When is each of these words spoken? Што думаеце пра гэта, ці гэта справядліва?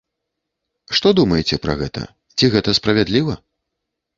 Што 0.99 1.11
думаеце 1.19 1.59
пра 1.65 1.75
гэта, 1.81 2.01
ці 2.37 2.51
гэта 2.57 2.69
справядліва? 2.79 3.33